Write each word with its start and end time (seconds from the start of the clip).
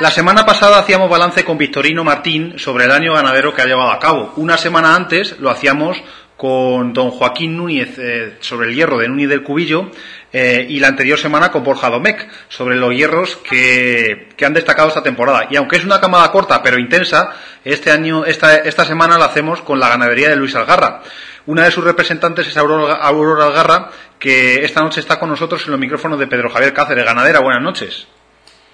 La 0.00 0.10
semana 0.10 0.46
pasada 0.46 0.78
hacíamos 0.78 1.10
balance 1.10 1.44
con 1.44 1.58
Victorino 1.58 2.02
Martín 2.02 2.58
sobre 2.58 2.86
el 2.86 2.90
año 2.90 3.12
ganadero 3.12 3.54
que 3.54 3.62
ha 3.62 3.66
llevado 3.66 3.90
a 3.90 3.98
cabo. 3.98 4.32
Una 4.36 4.56
semana 4.56 4.96
antes 4.96 5.38
lo 5.38 5.50
hacíamos 5.50 6.02
con 6.36 6.92
don 6.92 7.10
Joaquín 7.10 7.56
Núñez 7.56 7.98
eh, 7.98 8.36
sobre 8.40 8.68
el 8.68 8.74
hierro 8.74 8.98
de 8.98 9.08
Núñez 9.08 9.28
del 9.28 9.44
Cubillo 9.44 9.90
eh, 10.32 10.66
y 10.68 10.80
la 10.80 10.88
anterior 10.88 11.18
semana 11.18 11.52
con 11.52 11.62
Borja 11.62 11.88
Domecq 11.88 12.26
sobre 12.48 12.74
los 12.74 12.92
hierros 12.92 13.36
que, 13.36 14.30
que, 14.36 14.44
han 14.44 14.54
destacado 14.54 14.88
esta 14.88 15.02
temporada. 15.02 15.46
Y 15.50 15.56
aunque 15.56 15.76
es 15.76 15.84
una 15.84 16.00
camada 16.00 16.32
corta 16.32 16.62
pero 16.62 16.80
intensa, 16.80 17.36
este 17.64 17.92
año, 17.92 18.24
esta, 18.24 18.56
esta 18.56 18.84
semana 18.84 19.18
la 19.18 19.26
hacemos 19.26 19.60
con 19.60 19.78
la 19.78 19.88
ganadería 19.88 20.30
de 20.30 20.36
Luis 20.36 20.56
Algarra. 20.56 21.02
Una 21.46 21.64
de 21.64 21.70
sus 21.70 21.84
representantes 21.84 22.48
es 22.48 22.56
Aurora, 22.56 22.94
Aurora 22.94 23.46
Algarra, 23.46 23.90
que 24.18 24.64
esta 24.64 24.80
noche 24.80 25.00
está 25.00 25.20
con 25.20 25.28
nosotros 25.28 25.64
en 25.66 25.72
los 25.72 25.80
micrófonos 25.80 26.18
de 26.18 26.26
Pedro 26.26 26.50
Javier 26.50 26.72
Cáceres. 26.72 27.04
Ganadera, 27.04 27.40
buenas 27.40 27.62
noches. 27.62 28.08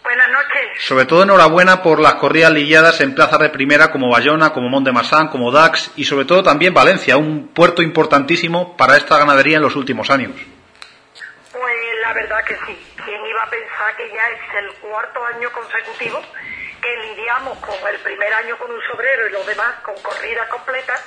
Buenas 0.09 0.31
noches. 0.31 0.83
Sobre 0.87 1.05
todo 1.05 1.23
enhorabuena 1.23 1.83
por 1.83 2.01
las 2.01 2.15
corridas 2.15 2.51
lidiadas 2.51 2.99
en 3.03 3.15
plazas 3.15 3.41
de 3.41 3.51
primera 3.51 3.91
como 3.91 4.09
Bayona, 4.09 4.55
como 4.55 4.71
Mont 4.71 4.87
de 4.87 4.91
Marsan, 4.91 5.29
como 5.29 5.53
Dax 5.53 5.93
y 5.97 6.05
sobre 6.07 6.25
todo 6.25 6.43
también 6.43 6.73
Valencia, 6.73 7.19
un 7.19 7.49
puerto 7.49 7.83
importantísimo 7.83 8.75
para 8.75 8.97
esta 8.97 9.19
ganadería 9.19 9.59
en 9.59 9.65
los 9.65 9.77
últimos 9.77 10.09
años. 10.09 10.33
Pues 11.53 11.75
la 12.01 12.15
verdad 12.15 12.43
que 12.43 12.55
sí. 12.55 12.87
¿Quién 13.05 13.21
iba 13.23 13.43
a 13.43 13.51
pensar 13.51 13.97
que 13.99 14.09
ya 14.09 14.25
es 14.33 14.65
el 14.65 14.73
cuarto 14.81 15.23
año 15.27 15.53
consecutivo 15.53 16.23
que 16.81 16.97
lidiamos 17.09 17.59
con 17.59 17.77
el 17.87 17.99
primer 17.99 18.33
año 18.33 18.57
con 18.57 18.71
un 18.71 18.81
sobrero 18.91 19.29
y 19.29 19.33
los 19.33 19.47
demás 19.47 19.75
con 19.83 19.95
corridas 20.01 20.49
completas, 20.49 21.05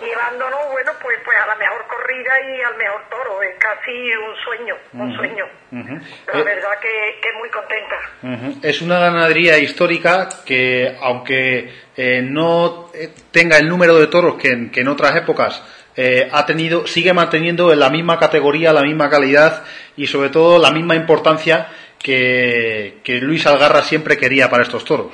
llevándonos, 0.00 0.72
bueno, 0.72 0.92
pues, 1.00 1.20
pues 1.24 1.38
a 1.38 1.46
la 1.46 1.54
mejor 1.54 1.86
corrida 1.86 1.99
y 2.22 2.62
al 2.62 2.76
mejor 2.76 3.02
toro. 3.10 3.42
Es 3.42 3.56
casi 3.58 3.90
un 3.90 4.36
sueño, 4.44 4.74
un 4.92 5.00
uh 5.00 5.04
-huh. 5.04 5.16
sueño. 5.16 5.44
Uh 5.72 5.76
-huh. 5.76 6.02
La 6.32 6.40
eh, 6.40 6.44
verdad 6.44 6.78
que, 6.80 7.20
que, 7.22 7.32
muy 7.38 7.48
contenta. 7.48 7.96
Uh 8.22 8.28
-huh. 8.28 8.64
Es 8.64 8.82
una 8.82 8.98
ganadería 8.98 9.58
histórica 9.58 10.28
que, 10.44 10.96
aunque 11.00 11.72
eh, 11.96 12.22
no 12.22 12.90
tenga 13.30 13.58
el 13.58 13.68
número 13.68 13.96
de 13.96 14.06
toros 14.06 14.36
que 14.36 14.48
en, 14.48 14.70
que 14.70 14.80
en 14.80 14.88
otras 14.88 15.16
épocas 15.16 15.62
eh, 15.96 16.28
ha 16.32 16.46
tenido, 16.46 16.86
sigue 16.86 17.12
manteniendo 17.12 17.74
la 17.74 17.90
misma 17.90 18.18
categoría, 18.18 18.72
la 18.72 18.82
misma 18.82 19.10
calidad 19.10 19.64
y 19.96 20.06
sobre 20.06 20.30
todo 20.30 20.58
la 20.58 20.70
misma 20.70 20.94
importancia 20.94 21.68
que, 21.98 22.98
que 23.04 23.20
Luis 23.20 23.46
Algarra 23.46 23.82
siempre 23.82 24.16
quería 24.16 24.48
para 24.48 24.62
estos 24.62 24.84
toros. 24.84 25.12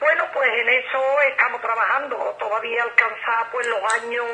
Bueno, 0.00 0.24
pues 0.32 0.48
en 0.62 0.68
eso 0.68 0.98
estamos 1.28 1.60
trabajando. 1.60 2.16
Todavía 2.38 2.84
alcanza 3.40 3.50
pues 3.50 3.66
los 3.66 3.94
años 3.94 4.26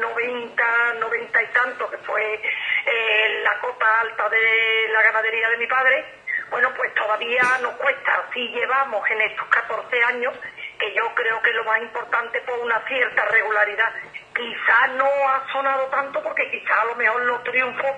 90, 0.00 0.94
90 1.00 1.42
y 1.42 1.46
tanto, 1.48 1.90
que 1.90 1.98
fue 1.98 2.34
eh, 2.34 3.40
la 3.42 3.58
cota 3.60 4.00
alta 4.00 4.28
de 4.28 4.88
la 4.92 5.02
ganadería 5.02 5.48
de 5.50 5.56
mi 5.58 5.66
padre. 5.66 6.04
Bueno, 6.50 6.72
pues 6.76 6.94
todavía 6.94 7.42
nos 7.62 7.74
cuesta. 7.74 8.24
Si 8.32 8.48
llevamos 8.48 9.08
en 9.10 9.20
estos 9.22 9.46
14 9.48 10.04
años, 10.04 10.34
que 10.78 10.94
yo 10.94 11.14
creo 11.14 11.40
que 11.42 11.52
lo 11.52 11.64
más 11.64 11.80
importante 11.80 12.40
por 12.42 12.58
una 12.58 12.80
cierta 12.86 13.24
regularidad. 13.26 13.92
Quizá 14.34 14.86
no 14.88 15.06
ha 15.06 15.46
sonado 15.52 15.86
tanto 15.86 16.22
porque 16.22 16.50
quizá 16.50 16.80
a 16.82 16.84
lo 16.86 16.96
mejor 16.96 17.22
los 17.22 17.42
triunfos 17.44 17.96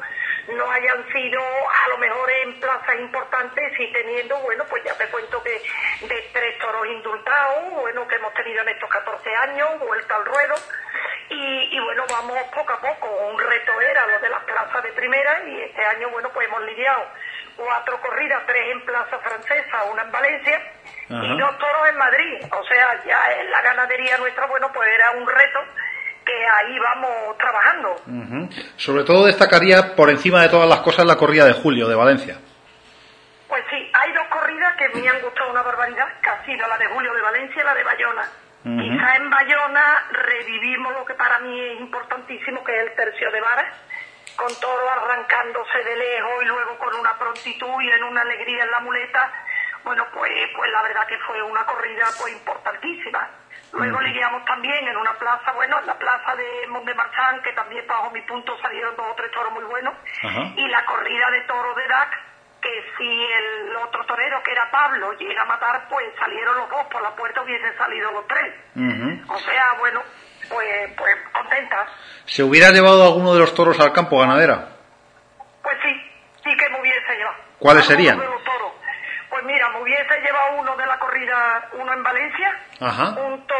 no 0.48 0.70
hayan 0.70 1.12
sido 1.12 1.40
a 1.40 1.88
lo 1.88 1.98
mejor 1.98 2.30
en 2.30 2.60
plazas 2.60 3.00
importantes 3.00 3.80
y 3.80 3.92
teniendo, 3.92 4.38
bueno, 4.40 4.64
pues 4.68 4.84
ya 4.84 4.96
te 4.96 5.08
cuento 5.08 5.42
que 5.42 5.60
de 6.06 6.30
tres 6.32 6.58
toros 6.58 6.86
indultados, 6.86 7.72
bueno, 7.72 8.06
que 8.06 8.14
hemos 8.14 8.32
tenido 8.34 8.62
en 8.62 8.68
estos 8.68 8.88
14 9.26 9.36
años, 9.50 9.68
vuelta 9.80 10.16
al 10.16 10.24
ruedo, 10.24 10.54
y, 11.30 11.76
y 11.76 11.80
bueno, 11.80 12.04
vamos 12.08 12.38
poco 12.54 12.72
a 12.72 12.80
poco, 12.80 13.08
un 13.32 13.38
reto 13.38 13.80
era 13.80 14.06
lo 14.06 14.18
de 14.20 14.28
las 14.30 14.42
plazas 14.44 14.82
de 14.82 14.92
primera 14.92 15.42
y 15.48 15.60
este 15.62 15.84
año, 15.84 16.08
bueno, 16.10 16.30
pues 16.32 16.46
hemos 16.46 16.62
lidiado 16.62 17.02
cuatro 17.56 18.00
corridas, 18.00 18.42
tres 18.46 18.70
en 18.70 18.84
Plaza 18.84 19.18
Francesa, 19.18 19.84
una 19.90 20.02
en 20.02 20.12
Valencia 20.12 20.60
Ajá. 21.10 21.24
y 21.24 21.38
dos 21.38 21.58
toros 21.58 21.88
en 21.88 21.96
Madrid, 21.96 22.44
o 22.52 22.64
sea, 22.64 23.04
ya 23.04 23.32
en 23.40 23.50
la 23.50 23.62
ganadería 23.62 24.18
nuestra, 24.18 24.46
bueno, 24.46 24.70
pues 24.72 24.88
era 24.94 25.10
un 25.12 25.26
reto 25.26 25.60
que 26.24 26.46
ahí 26.46 26.78
vamos 26.78 27.38
trabajando. 27.38 27.90
Uh 28.06 28.10
-huh. 28.10 28.76
Sobre 28.76 29.04
todo 29.04 29.26
destacaría 29.26 29.94
por 29.94 30.10
encima 30.10 30.42
de 30.42 30.48
todas 30.48 30.68
las 30.68 30.80
cosas 30.80 31.06
la 31.06 31.16
corrida 31.16 31.44
de 31.44 31.52
julio 31.52 31.88
de 31.88 31.94
Valencia. 31.94 32.38
Pues 33.48 33.62
sí, 33.70 33.90
hay 33.94 34.12
dos 34.12 34.26
corridas 34.26 34.76
que 34.76 34.88
me 34.88 35.08
han 35.08 35.20
gustado 35.22 35.50
una 35.50 35.62
barbaridad, 35.62 36.08
sido 36.44 36.66
la 36.66 36.78
de 36.78 36.86
julio 36.86 37.12
de 37.14 37.20
Valencia 37.22 37.62
y 37.62 37.64
la 37.64 37.74
de 37.74 37.84
Bayona. 37.84 38.28
Uh 38.66 38.68
-huh. 38.68 38.82
Quizá 38.82 39.16
en 39.16 39.30
Bayona 39.30 40.06
revivimos 40.10 40.92
lo 40.92 41.04
que 41.04 41.14
para 41.14 41.38
mí 41.38 41.60
es 41.60 41.80
importantísimo, 41.80 42.64
que 42.64 42.74
es 42.74 42.82
el 42.82 42.96
tercio 42.96 43.30
de 43.30 43.40
varas, 43.40 43.72
con 44.34 44.52
todo 44.60 44.90
arrancándose 44.90 45.84
de 45.84 45.96
lejos 45.96 46.42
y 46.42 46.46
luego 46.46 46.76
con 46.76 46.92
una 46.96 47.16
prontitud 47.16 47.80
y 47.80 47.90
en 47.92 48.02
una 48.02 48.22
alegría 48.22 48.64
en 48.64 48.70
la 48.72 48.80
muleta. 48.80 49.32
Bueno, 49.84 50.04
pues, 50.12 50.32
pues 50.56 50.72
la 50.72 50.82
verdad 50.82 51.06
que 51.06 51.16
fue 51.18 51.40
una 51.42 51.64
corrida 51.64 52.06
pues 52.18 52.32
importantísima. 52.32 53.30
Luego 53.72 54.00
lidiamos 54.00 54.44
también 54.44 54.88
en 54.88 54.96
una 54.96 55.12
plaza, 55.14 55.52
bueno, 55.52 55.78
en 55.78 55.86
la 55.86 55.94
plaza 55.94 56.34
de 56.34 56.66
Mont 56.66 56.86
de 56.86 56.94
Marchán, 56.94 57.42
que 57.42 57.52
también 57.52 57.86
bajo 57.86 58.10
mi 58.10 58.22
punto 58.22 58.58
salieron 58.62 58.96
dos 58.96 59.06
o 59.12 59.14
tres 59.14 59.30
toros 59.30 59.52
muy 59.52 59.64
buenos. 59.64 59.94
Y 60.56 60.66
la 60.68 60.84
corrida 60.86 61.30
de 61.30 61.40
toro 61.42 61.72
de 61.74 61.86
DAC, 61.86 62.10
que 62.62 62.84
si 62.96 63.32
el 63.32 63.76
otro 63.76 64.02
era 64.02 64.15
Pablo, 64.76 65.10
llega 65.18 65.40
a 65.40 65.46
matar, 65.46 65.88
pues 65.88 66.04
salieron 66.18 66.54
los 66.58 66.68
dos, 66.68 66.84
por 66.92 67.00
la 67.02 67.10
puerta 67.16 67.40
hubiesen 67.40 67.74
salido 67.78 68.12
los 68.12 68.26
tres. 68.28 68.54
Uh 68.74 68.80
-huh. 68.80 69.24
O 69.34 69.38
sea, 69.38 69.72
bueno, 69.78 70.02
pues, 70.50 70.92
pues 70.98 71.16
contenta. 71.32 71.86
¿Se 72.26 72.42
hubiera 72.42 72.68
llevado 72.72 73.02
alguno 73.04 73.32
de 73.32 73.40
los 73.40 73.54
toros 73.54 73.80
al 73.80 73.94
campo, 73.94 74.20
ganadera? 74.20 74.68
Pues 75.62 75.76
sí, 75.82 75.94
sí 76.44 76.54
que 76.58 76.68
me 76.68 76.80
hubiese 76.82 77.16
llevado. 77.16 77.36
¿Cuáles 77.58 77.86
serían? 77.86 78.20
Pues 79.30 79.44
mira, 79.44 79.68
me 79.70 79.80
hubiese 79.80 80.20
llevado 80.20 80.56
uno 80.60 80.76
de 80.76 80.86
la 80.86 80.98
corrida, 80.98 81.68
uno 81.72 81.92
en 81.94 82.02
Valencia, 82.02 82.60
Ajá. 82.80 83.04
un 83.20 83.46
toro, 83.46 83.55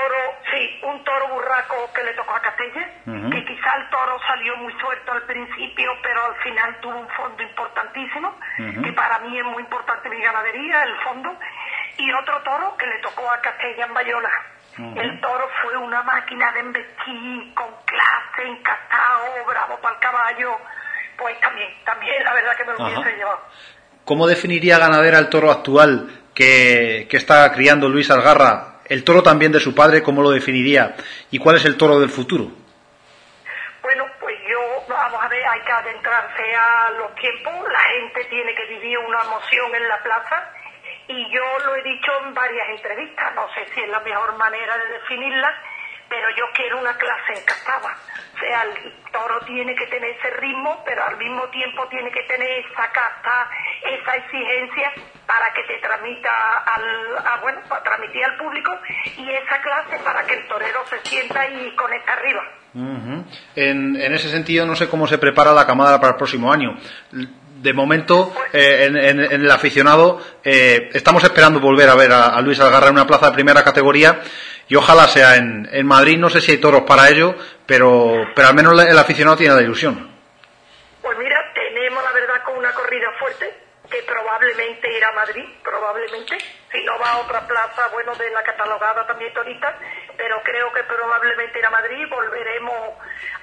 sí, 0.56 0.80
un 0.82 1.04
toro 1.04 1.28
burraco 1.28 1.90
que 1.94 2.02
le 2.02 2.14
tocó 2.14 2.34
a 2.34 2.40
Castella, 2.40 2.88
uh 3.06 3.10
-huh. 3.10 3.30
que 3.32 3.44
quizá 3.44 3.76
el 3.76 3.90
toro 3.90 4.18
salió 4.26 4.56
muy 4.56 4.72
suelto 4.80 5.12
al 5.12 5.22
principio, 5.22 5.92
pero 6.02 6.24
al 6.26 6.36
final 6.36 6.80
tuvo 6.80 6.98
un 6.98 7.08
fondo 7.10 7.42
importantísimo, 7.42 8.28
uh 8.28 8.62
-huh. 8.62 8.84
que 8.84 8.92
para 8.92 9.18
mí 9.20 9.38
es 9.38 9.44
muy 9.44 9.62
importante 9.62 10.08
mi 10.08 10.20
ganadería, 10.20 10.82
el 10.84 10.96
fondo, 11.00 11.36
y 11.98 12.12
otro 12.12 12.40
toro 12.42 12.76
que 12.76 12.86
le 12.86 12.98
tocó 13.00 13.30
a 13.30 13.40
Castella 13.40 13.86
en 13.86 13.94
Bayona. 13.94 14.30
Uh 14.78 14.82
-huh. 14.82 15.00
El 15.02 15.20
toro 15.20 15.48
fue 15.62 15.76
una 15.76 16.02
máquina 16.02 16.52
de 16.52 16.60
embestir, 16.60 17.54
con 17.54 17.68
clase, 17.84 18.42
encastado, 18.48 19.44
bravo 19.46 19.78
para 19.80 19.94
el 19.94 20.00
caballo, 20.00 20.58
pues 21.16 21.38
también, 21.40 21.68
también 21.84 22.22
la 22.24 22.34
verdad 22.34 22.56
que 22.56 22.64
me 22.64 22.72
lo 22.72 22.84
hubiese 22.84 23.16
llevado. 23.16 23.40
¿Cómo 24.04 24.26
definiría 24.26 24.78
ganadera 24.78 25.18
el 25.18 25.28
toro 25.28 25.50
actual 25.50 26.08
que, 26.34 27.08
que, 27.10 27.16
está 27.16 27.50
criando 27.52 27.88
Luis 27.88 28.08
Algarra? 28.10 28.75
¿El 28.88 29.02
toro 29.02 29.22
también 29.22 29.52
de 29.52 29.60
su 29.60 29.74
padre, 29.74 30.02
cómo 30.02 30.22
lo 30.22 30.30
definiría? 30.30 30.94
¿Y 31.30 31.38
cuál 31.38 31.56
es 31.56 31.64
el 31.64 31.76
toro 31.76 31.98
del 31.98 32.08
futuro? 32.10 32.50
Bueno, 33.82 34.06
pues 34.20 34.36
yo, 34.48 34.58
vamos 34.88 35.22
a 35.22 35.28
ver, 35.28 35.44
hay 35.44 35.60
que 35.60 35.72
adentrarse 35.72 36.54
a 36.54 36.90
los 36.92 37.14
tiempos, 37.16 37.52
la 37.70 37.80
gente 37.80 38.24
tiene 38.30 38.54
que 38.54 38.64
vivir 38.66 38.98
una 38.98 39.22
emoción 39.22 39.74
en 39.74 39.88
la 39.88 40.02
plaza 40.02 40.50
y 41.08 41.30
yo 41.30 41.42
lo 41.64 41.76
he 41.76 41.82
dicho 41.82 42.12
en 42.24 42.34
varias 42.34 42.68
entrevistas, 42.70 43.34
no 43.34 43.48
sé 43.54 43.66
si 43.74 43.80
es 43.80 43.88
la 43.88 44.00
mejor 44.00 44.36
manera 44.36 44.76
de 44.78 44.92
definirla, 44.94 45.54
pero 46.08 46.28
yo 46.36 46.44
quiero 46.54 46.78
una 46.80 46.96
clase 46.96 47.40
encastada. 47.40 47.96
O 48.34 48.38
sea, 48.38 48.62
el 48.62 48.92
toro 49.12 49.40
tiene 49.46 49.74
que 49.74 49.86
tener 49.86 50.10
ese 50.10 50.30
ritmo, 50.38 50.82
pero 50.84 51.04
al 51.04 51.16
mismo 51.16 51.48
tiempo 51.48 51.86
tiene 51.88 52.10
que 52.10 52.22
tener 52.24 52.48
esa 52.64 52.90
casta, 52.92 53.50
esa 53.82 54.16
exigencia 54.16 54.92
para 55.26 55.52
que 55.54 55.62
te 55.64 55.78
transmita 55.80 56.30
al, 56.58 57.18
a, 57.26 57.40
bueno, 57.40 57.60
para 57.68 57.82
transmitir 57.82 58.24
al 58.24 58.36
público 58.36 58.72
y 59.16 59.30
esa 59.30 59.60
clase 59.60 59.98
para 60.04 60.22
que 60.24 60.34
el 60.34 60.46
torero 60.46 60.84
se 60.86 60.98
sienta 61.08 61.48
y 61.48 61.74
conecte 61.74 62.10
arriba. 62.12 62.42
Uh 62.74 63.24
en, 63.54 63.96
en 63.96 64.14
ese 64.14 64.28
sentido, 64.28 64.66
no 64.66 64.76
sé 64.76 64.88
cómo 64.88 65.06
se 65.06 65.16
prepara 65.16 65.52
la 65.52 65.66
camada 65.66 65.98
para 65.98 66.12
el 66.12 66.16
próximo 66.16 66.52
año 66.52 66.76
de 67.62 67.72
momento, 67.72 68.32
eh, 68.52 68.84
en, 68.86 68.96
en, 68.96 69.20
en, 69.20 69.40
el 69.40 69.50
aficionado, 69.50 70.20
eh, 70.44 70.90
estamos 70.92 71.24
esperando 71.24 71.58
volver 71.58 71.88
a 71.88 71.94
ver 71.94 72.12
a, 72.12 72.40
Luis 72.40 72.60
Algarra 72.60 72.88
en 72.88 72.94
una 72.94 73.06
plaza 73.06 73.26
de 73.26 73.32
primera 73.32 73.64
categoría 73.64 74.20
y 74.68 74.76
ojalá 74.76 75.06
sea 75.08 75.36
en, 75.36 75.68
en, 75.70 75.86
Madrid. 75.86 76.18
No 76.18 76.30
sé 76.30 76.40
si 76.40 76.52
hay 76.52 76.58
toros 76.58 76.82
para 76.82 77.08
ello, 77.08 77.34
pero, 77.66 78.28
pero 78.34 78.48
al 78.48 78.54
menos 78.54 78.72
el 78.84 78.98
aficionado 78.98 79.36
tiene 79.36 79.54
la 79.54 79.62
ilusión. 79.62 80.10
Pues 81.02 81.16
mira, 81.18 81.38
tenemos 81.54 82.02
la 82.02 82.12
verdad 82.12 82.42
con 82.44 82.58
una 82.58 82.72
corrida 82.72 83.10
fuerte, 83.18 83.54
que 83.88 84.02
probablemente 84.02 84.96
irá 84.96 85.08
a 85.08 85.12
Madrid, 85.12 85.44
probablemente. 85.62 86.38
Si 86.72 86.84
no 86.84 86.98
va 86.98 87.12
a 87.12 87.18
otra 87.18 87.46
plaza, 87.46 87.88
bueno, 87.92 88.14
de 88.16 88.30
la 88.30 88.42
catalogada 88.42 89.06
también 89.06 89.32
ahorita, 89.36 89.78
pero 90.16 90.42
creo 90.42 90.72
que 90.72 90.82
probablemente 90.82 91.58
irá 91.58 91.68
a 91.68 91.70
Madrid, 91.70 92.06
volveremos 92.10 92.94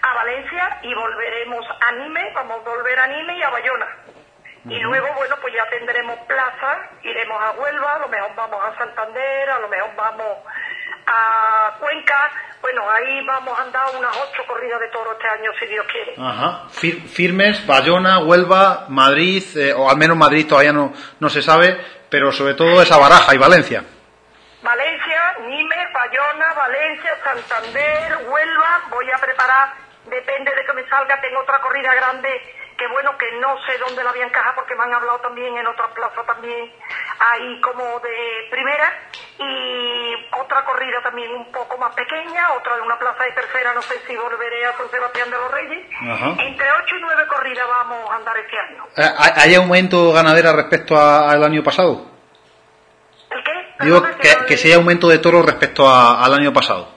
a 0.02 0.14
Valencia 0.14 0.80
y 0.82 0.94
volveremos 0.94 1.66
a 1.80 1.92
Nime, 1.94 2.32
vamos 2.36 2.60
a 2.66 2.70
volver 2.70 3.00
a 3.00 3.08
Nime 3.08 3.38
y 3.38 3.44
a 3.44 3.50
Bayona. 3.50 3.88
Y 4.66 4.80
luego, 4.80 5.08
bueno, 5.16 5.36
pues 5.42 5.54
ya 5.54 5.70
tendremos 5.70 6.18
plaza, 6.20 6.90
iremos 7.02 7.42
a 7.42 7.52
Huelva, 7.52 7.96
a 7.96 8.00
lo 8.00 8.08
mejor 8.08 8.34
vamos 8.34 8.64
a 8.64 8.78
Santander, 8.78 9.50
a 9.50 9.60
lo 9.60 9.68
mejor 9.68 9.90
vamos 9.96 10.38
a 11.16 11.76
Cuenca. 11.80 12.32
Bueno, 12.62 12.90
ahí 12.90 13.26
vamos 13.26 13.60
a 13.60 13.64
andar 13.64 13.84
unas 13.98 14.16
ocho 14.18 14.44
corridas 14.48 14.80
de 14.80 14.88
toro 14.88 15.12
este 15.14 15.28
año, 15.28 15.52
si 15.60 15.66
Dios 15.68 15.86
quiere. 15.92 16.14
Ajá. 16.18 16.64
Fir- 16.72 17.06
firmes, 17.08 17.66
Bayona, 17.68 18.20
Huelva, 18.20 18.86
Madrid, 18.90 19.44
eh, 19.58 19.74
o 19.74 19.90
al 19.90 19.98
menos 19.98 20.16
Madrid 20.16 20.48
todavía 20.48 20.72
no, 20.72 20.94
no 21.20 21.30
se 21.30 21.42
sabe, 21.42 21.78
pero 22.10 22.32
sobre 22.32 22.54
todo 22.54 22.82
esa 22.82 22.98
baraja 22.98 23.36
y 23.36 23.38
Valencia. 23.38 23.84
Valencia, 24.62 25.36
Nimes, 25.46 25.94
Bayona, 25.94 26.54
Valencia, 26.54 27.12
Santander, 27.24 28.18
Huelva. 28.30 28.82
Voy 28.90 29.12
a 29.12 29.18
preparar, 29.18 29.74
depende 30.06 30.56
de 30.56 30.66
que 30.66 30.74
me 30.74 30.88
salga, 30.88 31.20
tengo 31.20 31.42
otra 31.42 31.60
corrida 31.60 31.94
grande 31.94 32.30
que 32.78 32.88
bueno, 32.88 33.16
que 33.20 33.32
no 33.40 33.56
sé 33.68 33.78
dónde 33.78 34.04
la 34.04 34.12
voy 34.12 34.22
a 34.22 34.26
encajar 34.26 34.56
porque 34.56 34.74
me 34.76 34.84
han 34.84 34.94
hablado 34.96 35.20
también 35.20 35.56
en 35.56 35.68
otra 35.68 35.88
plaza 35.90 36.24
también, 36.26 36.72
ahí 37.20 37.62
como 37.62 38.00
de 38.00 38.48
primera. 38.50 39.00
Y 39.38 40.23
otra 40.54 40.66
corrida 40.66 41.02
también 41.02 41.32
un 41.34 41.52
poco 41.52 41.78
más 41.80 41.94
pequeña, 41.96 42.52
otra 42.54 42.76
de 42.76 42.82
una 42.82 42.98
plaza 43.00 43.24
de 43.24 43.32
tercera, 43.32 43.74
no 43.74 43.82
sé 43.82 43.96
si 44.06 44.16
volveré 44.16 44.66
a 44.68 44.78
San 44.78 44.88
Sebastián 44.90 45.30
de 45.32 45.38
los 45.38 45.52
Reyes. 45.52 45.86
Ajá. 46.12 46.36
Entre 46.44 46.72
ocho 46.72 46.96
y 46.96 47.02
nueve 47.02 47.24
corridas 47.28 47.68
vamos 47.68 48.10
a 48.12 48.16
andar 48.16 48.38
este 48.38 48.60
año. 48.60 48.86
Eh, 48.96 49.16
¿hay- 49.18 49.32
¿Hay 49.50 49.56
aumento 49.56 50.14
ganadera 50.14 50.54
respecto 50.54 50.96
al 50.96 51.44
año 51.44 51.64
pasado? 51.64 52.06
¿El 53.32 53.44
qué? 53.44 53.84
Digo 53.86 54.02
que, 54.04 54.10
no 54.40 54.46
que 54.46 54.58
si 54.58 54.68
hay 54.68 54.76
aumento 54.76 55.08
de 55.10 55.18
toros 55.18 55.44
respecto 55.44 55.88
a- 55.90 56.24
al 56.24 56.34
año 56.36 56.54
pasado. 56.54 56.88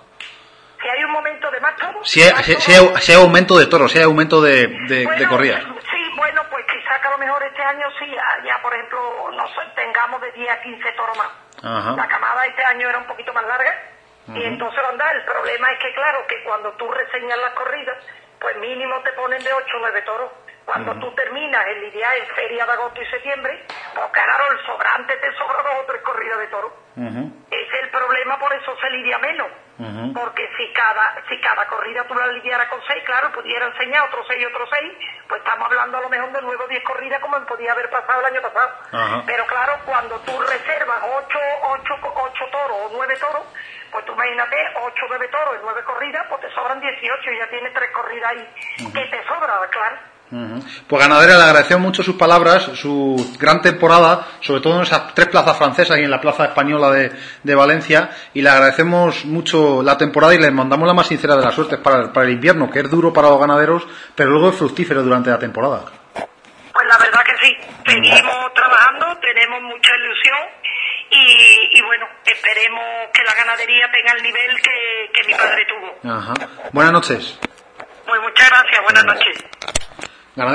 si 0.83 0.89
hay 0.89 1.03
un 1.05 1.13
momento 1.13 1.51
de 1.51 1.61
más 1.61 1.75
toros, 1.77 2.09
Si 2.09 2.23
hay, 2.23 2.31
si, 2.45 2.55
si 2.61 2.73
hay- 2.75 2.97
si 3.01 3.13
hay 3.13 3.19
aumento 3.21 3.59
de 3.59 3.67
toros, 3.67 3.91
si 3.91 3.99
hay 3.99 4.05
aumento 4.05 4.41
de, 4.43 4.67
de, 4.69 4.87
de 4.87 5.05
Bueno, 5.07 5.29
corridas. 5.31 5.63
Sí, 5.65 6.11
bueno, 6.17 6.43
pues 6.51 6.65
quizá 6.67 7.01
que 7.01 7.09
a 7.09 7.11
lo 7.11 7.19
mejor 7.19 7.43
este 7.43 7.63
año 7.63 7.87
sí, 7.99 8.15
ah, 8.17 8.37
ya 8.47 8.61
por 8.63 8.73
no 9.33 9.49
sé, 9.49 9.61
tengamos 9.75 10.21
de 10.21 10.33
10 10.33 10.51
a 10.51 10.61
15 10.61 10.93
toros 10.93 11.17
más. 11.19 11.31
Ajá. 11.63 11.93
La 11.97 12.09
camada 12.09 12.47
este 12.47 12.65
año 12.65 12.89
era 12.89 12.99
un 12.99 13.07
poquito 13.07 13.33
más 13.33 13.45
larga 13.47 13.75
y 14.29 14.43
entonces 14.43 14.81
anda, 14.91 15.11
el 15.13 15.25
problema 15.25 15.71
es 15.71 15.79
que 15.79 15.95
claro, 15.95 16.27
que 16.27 16.43
cuando 16.43 16.73
tú 16.73 16.91
reseñas 16.91 17.39
las 17.39 17.53
corridas, 17.53 17.97
pues 18.41 18.57
mínimo 18.59 19.01
te 19.03 19.13
ponen 19.13 19.43
de 19.43 19.53
8 19.53 19.77
o 19.77 19.81
9 19.81 20.03
toros. 20.03 20.33
Cuando 20.65 20.99
tú 20.99 21.15
terminas 21.15 21.65
el 21.69 21.81
lidiar 21.83 22.17
en 22.17 22.27
feria 22.35 22.67
de 22.67 22.73
agosto 22.73 23.01
y 23.01 23.07
septiembre, 23.07 23.65
pues 23.95 24.11
claro, 24.11 24.51
el 24.51 24.67
sobrante 24.67 25.17
te 25.17 25.33
sobra 25.35 25.63
dos 25.63 25.83
o 25.83 25.87
tres 25.87 26.03
corridas 26.03 26.39
de 26.39 26.47
toros. 26.49 26.73
Ese 26.97 27.77
es 27.77 27.83
el 27.85 27.91
problema, 27.91 28.37
por 28.41 28.53
eso 28.53 28.77
se 28.81 28.91
lidia 28.91 29.19
menos. 29.19 29.47
Porque 30.15 30.49
si 30.57 30.73
cada, 30.73 31.23
si 31.29 31.39
cada 31.41 31.67
corrida 31.67 32.05
tú 32.05 32.15
la 32.15 32.27
lidiaras 32.29 32.69
con 32.69 32.81
seis, 32.89 33.03
claro, 33.05 33.31
pudiera 33.33 33.67
enseñar 33.67 34.05
otros 34.09 34.27
seis 34.27 34.41
y 34.41 34.47
otros 34.47 34.69
seis, 34.73 34.93
pues 35.29 35.43
estamos 35.43 35.67
hablando 35.67 35.99
a 35.99 36.01
lo 36.01 36.09
mejor 36.09 36.33
de 36.33 36.41
nueve 36.43 36.65
o 36.65 36.69
diez 36.69 36.83
corridas 36.83 37.21
como 37.21 37.39
podía 37.45 37.73
haber 37.73 37.91
pasado 37.91 38.21
el 38.21 38.27
año 38.27 38.41
pasado. 38.41 38.71
Pero 39.27 39.47
claro, 39.47 39.79
cuando 39.85 40.19
tú 40.21 40.33
reservas 40.41 41.03
ocho, 41.03 41.39
ocho, 41.63 41.95
ocho 42.03 42.45
toros 42.51 42.77
o 42.85 42.91
nueve 42.95 43.17
toros, 43.21 43.45
pues 43.93 44.05
tú 44.07 44.13
imagínate, 44.13 44.57
ocho 44.81 45.05
nueve 45.09 45.29
toros 45.29 45.57
en 45.57 45.63
nueve 45.63 45.83
corridas, 45.85 46.27
pues 46.29 46.41
te 46.41 46.51
sobran 46.55 46.81
18 46.81 47.31
y 47.31 47.39
ya 47.39 47.47
tienes 47.49 47.75
tres 47.75 47.91
corridas 47.93 48.31
ahí 48.31 48.49
que 48.93 49.05
te 49.07 49.25
sobra, 49.29 49.61
claro. 49.71 50.16
Pues 50.89 51.01
ganadera, 51.03 51.37
le 51.39 51.45
agradecemos 51.45 51.83
mucho 51.85 52.03
sus 52.03 52.17
palabras, 52.17 52.65
su 52.75 53.37
gran 53.39 53.63
temporada, 53.63 54.27
sobre 54.41 54.61
todo 54.61 54.77
en 54.77 54.83
esas 54.83 55.15
tres 55.15 55.29
plazas 55.29 55.57
francesas 55.57 55.99
y 55.99 56.03
en 56.03 56.11
la 56.11 56.21
plaza 56.21 56.47
española 56.47 56.91
de, 56.91 57.13
de 57.45 57.55
Valencia, 57.55 58.11
y 58.35 58.43
le 58.43 58.51
agradecemos 58.51 59.25
mucho 59.25 59.83
la 59.85 59.97
temporada 59.97 60.35
y 60.35 60.39
le 60.39 60.51
mandamos 60.51 60.87
la 60.89 60.95
más 60.95 61.07
sincera 61.07 61.37
de 61.37 61.45
las 61.45 61.55
suertes 61.55 61.79
para, 61.79 62.03
el- 62.03 62.11
para 62.11 62.27
el 62.27 62.33
invierno, 62.33 62.69
que 62.71 62.81
es 62.81 62.91
duro 62.91 63.13
para 63.13 63.29
los 63.29 63.39
ganaderos, 63.41 63.87
pero 64.17 64.31
luego 64.31 64.51
es 64.51 64.57
fructífero 64.57 65.03
durante 65.05 65.31
la 65.31 65.39
temporada. 65.39 65.83
Pues 66.13 66.87
la 66.89 66.99
verdad 66.99 67.21
que 67.25 67.47
sí, 67.47 67.57
seguimos 67.87 68.53
trabajando, 68.55 69.07
tenemos 69.21 69.63
mucha 69.63 69.93
ilusión 69.95 70.39
y, 71.11 71.79
y 71.79 71.83
bueno, 71.83 72.05
esperemos 72.25 72.85
que 73.15 73.23
la 73.23 73.33
ganadería 73.33 73.87
tenga 73.93 74.13
el 74.17 74.23
nivel 74.25 74.57
que, 74.61 75.11
que 75.15 75.27
mi 75.29 75.35
padre 75.35 75.67
tuvo. 75.69 76.13
Ajá. 76.13 76.35
Buenas 76.73 76.93
noches. 76.93 77.39
Pues 78.07 78.21
muchas 78.21 78.51
gracias, 78.51 78.83
buenas 78.83 79.05
noches. 79.05 79.45
Ganadera. 80.37 80.55